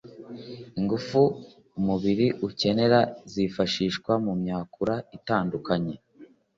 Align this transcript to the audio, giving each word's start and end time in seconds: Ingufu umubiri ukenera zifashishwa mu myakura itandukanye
Ingufu 0.79 1.21
umubiri 1.79 2.27
ukenera 2.47 2.99
zifashishwa 3.33 4.11
mu 4.25 4.33
myakura 4.41 4.95
itandukanye 5.17 5.95